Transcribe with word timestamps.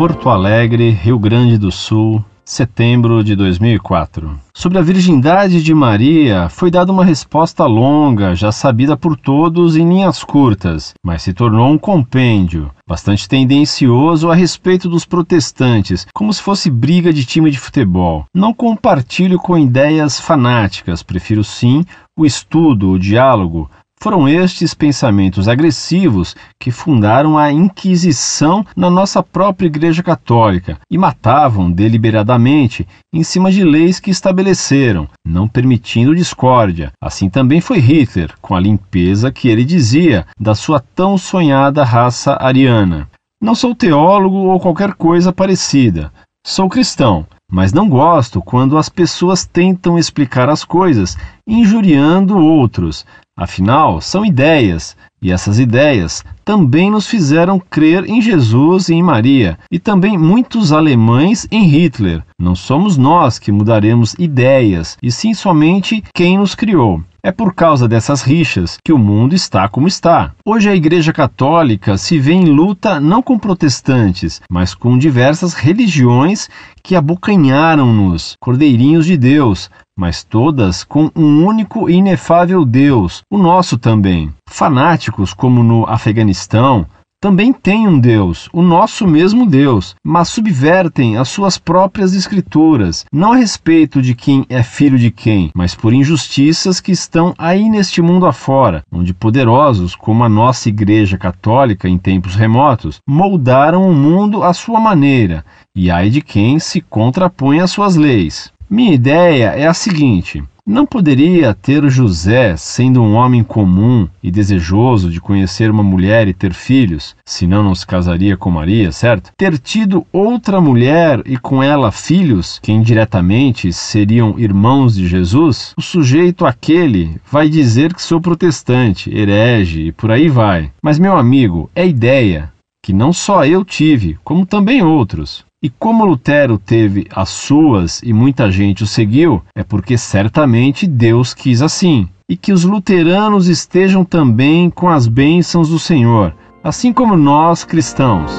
Porto 0.00 0.30
Alegre, 0.30 0.88
Rio 0.88 1.18
Grande 1.18 1.58
do 1.58 1.70
Sul, 1.70 2.24
setembro 2.42 3.22
de 3.22 3.36
2004. 3.36 4.34
Sobre 4.54 4.78
a 4.78 4.80
virgindade 4.80 5.62
de 5.62 5.74
Maria, 5.74 6.48
foi 6.48 6.70
dada 6.70 6.90
uma 6.90 7.04
resposta 7.04 7.66
longa, 7.66 8.34
já 8.34 8.50
sabida 8.50 8.96
por 8.96 9.14
todos 9.14 9.76
em 9.76 9.86
linhas 9.86 10.24
curtas, 10.24 10.94
mas 11.04 11.20
se 11.20 11.34
tornou 11.34 11.70
um 11.70 11.76
compêndio, 11.76 12.70
bastante 12.88 13.28
tendencioso 13.28 14.30
a 14.30 14.34
respeito 14.34 14.88
dos 14.88 15.04
protestantes, 15.04 16.06
como 16.14 16.32
se 16.32 16.40
fosse 16.40 16.70
briga 16.70 17.12
de 17.12 17.26
time 17.26 17.50
de 17.50 17.58
futebol. 17.58 18.24
Não 18.34 18.54
compartilho 18.54 19.38
com 19.38 19.58
ideias 19.58 20.18
fanáticas, 20.18 21.02
prefiro 21.02 21.44
sim 21.44 21.84
o 22.18 22.24
estudo, 22.24 22.92
o 22.92 22.98
diálogo, 22.98 23.70
foram 24.02 24.26
estes 24.26 24.72
pensamentos 24.72 25.46
agressivos 25.46 26.34
que 26.58 26.70
fundaram 26.70 27.36
a 27.36 27.52
Inquisição 27.52 28.64
na 28.74 28.88
nossa 28.88 29.22
própria 29.22 29.66
Igreja 29.66 30.02
Católica 30.02 30.78
e 30.90 30.96
matavam 30.96 31.70
deliberadamente 31.70 32.88
em 33.12 33.22
cima 33.22 33.52
de 33.52 33.62
leis 33.62 34.00
que 34.00 34.10
estabeleceram, 34.10 35.06
não 35.24 35.46
permitindo 35.46 36.14
discórdia. 36.14 36.92
Assim 37.02 37.28
também 37.28 37.60
foi 37.60 37.78
Hitler, 37.78 38.32
com 38.40 38.54
a 38.54 38.60
limpeza 38.60 39.30
que 39.30 39.48
ele 39.48 39.64
dizia 39.64 40.26
da 40.38 40.54
sua 40.54 40.80
tão 40.80 41.18
sonhada 41.18 41.84
raça 41.84 42.36
ariana. 42.40 43.06
Não 43.42 43.54
sou 43.54 43.74
teólogo 43.74 44.36
ou 44.36 44.58
qualquer 44.58 44.94
coisa 44.94 45.32
parecida. 45.32 46.10
Sou 46.46 46.70
cristão, 46.70 47.26
mas 47.50 47.72
não 47.72 47.88
gosto 47.88 48.40
quando 48.40 48.78
as 48.78 48.88
pessoas 48.88 49.44
tentam 49.44 49.98
explicar 49.98 50.48
as 50.48 50.64
coisas 50.64 51.18
injuriando 51.46 52.38
outros, 52.38 53.04
Afinal, 53.40 54.02
são 54.02 54.22
ideias, 54.22 54.94
e 55.22 55.32
essas 55.32 55.58
ideias 55.58 56.22
também 56.44 56.90
nos 56.90 57.06
fizeram 57.06 57.58
crer 57.58 58.04
em 58.04 58.20
Jesus 58.20 58.90
e 58.90 58.94
em 58.94 59.02
Maria, 59.02 59.58
e 59.72 59.78
também 59.78 60.18
muitos 60.18 60.74
alemães 60.74 61.48
em 61.50 61.64
Hitler. 61.64 62.22
Não 62.38 62.54
somos 62.54 62.98
nós 62.98 63.38
que 63.38 63.50
mudaremos 63.50 64.14
ideias, 64.18 64.98
e 65.02 65.10
sim 65.10 65.32
somente 65.32 66.04
quem 66.14 66.36
nos 66.36 66.54
criou. 66.54 67.02
É 67.22 67.30
por 67.30 67.54
causa 67.54 67.86
dessas 67.86 68.22
rixas 68.22 68.78
que 68.82 68.92
o 68.92 68.98
mundo 68.98 69.34
está 69.34 69.68
como 69.68 69.86
está. 69.86 70.32
Hoje 70.44 70.70
a 70.70 70.74
Igreja 70.74 71.12
Católica 71.12 71.98
se 71.98 72.18
vê 72.18 72.32
em 72.32 72.46
luta 72.46 72.98
não 72.98 73.22
com 73.22 73.38
protestantes, 73.38 74.40
mas 74.50 74.74
com 74.74 74.96
diversas 74.96 75.52
religiões 75.52 76.48
que 76.82 76.96
abocanharam-nos, 76.96 78.36
cordeirinhos 78.40 79.04
de 79.04 79.18
Deus, 79.18 79.70
mas 79.98 80.24
todas 80.24 80.82
com 80.82 81.10
um 81.14 81.44
único 81.44 81.90
e 81.90 81.94
inefável 81.96 82.64
Deus, 82.64 83.20
o 83.30 83.36
nosso 83.36 83.76
também. 83.76 84.32
Fanáticos 84.48 85.34
como 85.34 85.62
no 85.62 85.84
Afeganistão, 85.86 86.86
também 87.20 87.52
têm 87.52 87.86
um 87.86 88.00
Deus, 88.00 88.48
o 88.50 88.62
nosso 88.62 89.06
mesmo 89.06 89.44
Deus, 89.44 89.94
mas 90.02 90.28
subvertem 90.28 91.18
as 91.18 91.28
suas 91.28 91.58
próprias 91.58 92.14
escrituras, 92.14 93.04
não 93.12 93.32
a 93.32 93.36
respeito 93.36 94.00
de 94.00 94.14
quem 94.14 94.46
é 94.48 94.62
filho 94.62 94.98
de 94.98 95.10
quem, 95.10 95.50
mas 95.54 95.74
por 95.74 95.92
injustiças 95.92 96.80
que 96.80 96.92
estão 96.92 97.34
aí 97.36 97.68
neste 97.68 98.00
mundo 98.00 98.24
afora, 98.24 98.82
onde 98.90 99.12
poderosos, 99.12 99.94
como 99.94 100.24
a 100.24 100.28
nossa 100.30 100.70
Igreja 100.70 101.18
Católica 101.18 101.86
em 101.86 101.98
tempos 101.98 102.34
remotos, 102.34 103.00
moldaram 103.06 103.86
o 103.86 103.94
mundo 103.94 104.42
à 104.42 104.54
sua 104.54 104.80
maneira, 104.80 105.44
e 105.76 105.90
ai 105.90 106.08
de 106.08 106.22
quem 106.22 106.58
se 106.58 106.80
contrapõe 106.80 107.60
às 107.60 107.70
suas 107.70 107.96
leis. 107.96 108.50
Minha 108.70 108.94
ideia 108.94 109.46
é 109.46 109.66
a 109.66 109.74
seguinte: 109.74 110.42
não 110.70 110.86
poderia 110.86 111.52
ter 111.52 111.90
José, 111.90 112.56
sendo 112.56 113.02
um 113.02 113.14
homem 113.14 113.42
comum 113.42 114.08
e 114.22 114.30
desejoso 114.30 115.10
de 115.10 115.20
conhecer 115.20 115.68
uma 115.68 115.82
mulher 115.82 116.28
e 116.28 116.32
ter 116.32 116.54
filhos, 116.54 117.16
senão 117.26 117.64
não 117.64 117.74
se 117.74 117.84
casaria 117.84 118.36
com 118.36 118.50
Maria, 118.50 118.92
certo? 118.92 119.32
Ter 119.36 119.58
tido 119.58 120.06
outra 120.12 120.60
mulher 120.60 121.22
e 121.26 121.36
com 121.36 121.60
ela 121.60 121.90
filhos, 121.90 122.60
que 122.62 122.70
indiretamente 122.70 123.72
seriam 123.72 124.38
irmãos 124.38 124.94
de 124.94 125.08
Jesus? 125.08 125.74
O 125.76 125.82
sujeito 125.82 126.46
aquele 126.46 127.20
vai 127.30 127.48
dizer 127.48 127.92
que 127.92 128.00
sou 128.00 128.20
protestante, 128.20 129.12
herege 129.12 129.88
e 129.88 129.92
por 129.92 130.12
aí 130.12 130.28
vai. 130.28 130.70
Mas, 130.80 131.00
meu 131.00 131.16
amigo, 131.16 131.68
é 131.74 131.84
ideia 131.84 132.52
que 132.82 132.92
não 132.92 133.12
só 133.12 133.44
eu 133.44 133.64
tive, 133.64 134.18
como 134.22 134.46
também 134.46 134.82
outros. 134.82 135.44
E 135.62 135.68
como 135.68 136.06
Lutero 136.06 136.56
teve 136.56 137.06
as 137.14 137.28
suas 137.28 138.00
e 138.02 138.14
muita 138.14 138.50
gente 138.50 138.82
o 138.82 138.86
seguiu, 138.86 139.42
é 139.54 139.62
porque 139.62 139.98
certamente 139.98 140.86
Deus 140.86 141.34
quis 141.34 141.60
assim. 141.60 142.08
E 142.26 142.34
que 142.34 142.50
os 142.50 142.64
luteranos 142.64 143.46
estejam 143.46 144.02
também 144.02 144.70
com 144.70 144.88
as 144.88 145.06
bênçãos 145.06 145.68
do 145.68 145.78
Senhor, 145.78 146.34
assim 146.64 146.94
como 146.94 147.14
nós 147.14 147.62
cristãos. 147.62 148.32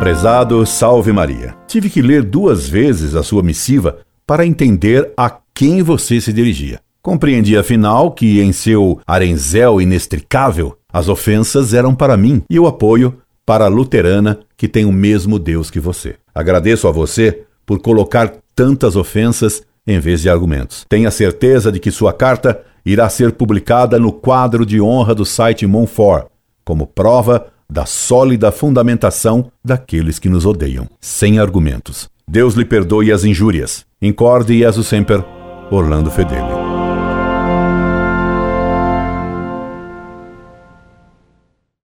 Prezado 0.00 0.64
Salve 0.64 1.12
Maria, 1.12 1.54
tive 1.66 1.90
que 1.90 2.00
ler 2.00 2.22
duas 2.22 2.66
vezes 2.66 3.14
a 3.14 3.22
sua 3.22 3.42
missiva 3.42 3.98
para 4.26 4.46
entender 4.46 5.12
a 5.18 5.36
quem 5.52 5.82
você 5.82 6.18
se 6.18 6.32
dirigia. 6.32 6.80
Compreendi 7.02 7.58
afinal 7.58 8.12
que, 8.12 8.40
em 8.40 8.52
seu 8.52 9.00
arenzel 9.06 9.82
inextricável, 9.82 10.78
as 10.90 11.08
ofensas 11.08 11.74
eram 11.74 11.94
para 11.94 12.16
mim 12.16 12.42
e 12.48 12.58
o 12.60 12.66
apoio 12.66 13.18
para 13.44 13.64
a 13.64 13.68
luterana 13.68 14.40
que 14.56 14.68
tem 14.68 14.84
o 14.84 14.92
mesmo 14.92 15.38
Deus 15.38 15.70
que 15.70 15.80
você. 15.80 16.16
Agradeço 16.34 16.88
a 16.88 16.92
você 16.92 17.42
por 17.66 17.80
colocar 17.80 18.32
tantas 18.54 18.96
ofensas 18.96 19.62
em 19.86 19.98
vez 19.98 20.20
de 20.20 20.28
argumentos. 20.28 20.84
Tenha 20.88 21.10
certeza 21.10 21.72
de 21.72 21.80
que 21.80 21.90
sua 21.90 22.12
carta 22.12 22.60
irá 22.84 23.08
ser 23.08 23.32
publicada 23.32 23.98
no 23.98 24.12
quadro 24.12 24.64
de 24.64 24.80
honra 24.80 25.14
do 25.14 25.24
site 25.24 25.66
Monfort, 25.66 26.26
como 26.64 26.86
prova 26.86 27.46
da 27.68 27.86
sólida 27.86 28.52
fundamentação 28.52 29.50
daqueles 29.64 30.18
que 30.18 30.28
nos 30.28 30.44
odeiam, 30.44 30.88
sem 31.00 31.38
argumentos. 31.38 32.08
Deus 32.28 32.54
lhe 32.54 32.64
perdoe 32.64 33.10
as 33.10 33.24
injúrias. 33.24 33.84
Incorde 34.00 34.58
Jesus 34.58 34.86
Semper, 34.86 35.24
Orlando 35.70 36.10
Fedeli. 36.10 36.61